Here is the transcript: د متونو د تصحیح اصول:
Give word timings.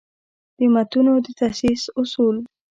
د 0.57 0.59
متونو 0.73 1.13
د 1.25 1.27
تصحیح 1.39 1.81
اصول: 2.01 2.37